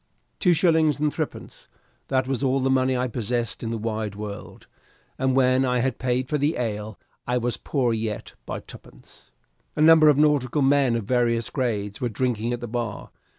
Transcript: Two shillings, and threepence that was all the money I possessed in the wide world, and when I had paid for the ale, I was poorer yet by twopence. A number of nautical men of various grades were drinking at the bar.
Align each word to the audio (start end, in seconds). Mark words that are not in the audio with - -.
Two 0.39 0.53
shillings, 0.53 0.97
and 0.99 1.13
threepence 1.13 1.67
that 2.07 2.27
was 2.27 2.43
all 2.43 2.59
the 2.59 2.71
money 2.71 2.97
I 2.97 3.07
possessed 3.07 3.61
in 3.61 3.69
the 3.69 3.77
wide 3.77 4.15
world, 4.15 4.65
and 5.19 5.35
when 5.35 5.63
I 5.63 5.77
had 5.77 5.99
paid 5.99 6.27
for 6.27 6.39
the 6.39 6.57
ale, 6.57 6.97
I 7.27 7.37
was 7.37 7.55
poorer 7.57 7.93
yet 7.93 8.33
by 8.47 8.61
twopence. 8.61 9.29
A 9.75 9.81
number 9.81 10.09
of 10.09 10.17
nautical 10.17 10.63
men 10.63 10.95
of 10.95 11.03
various 11.03 11.51
grades 11.51 12.01
were 12.01 12.09
drinking 12.09 12.51
at 12.51 12.61
the 12.61 12.67
bar. 12.67 13.11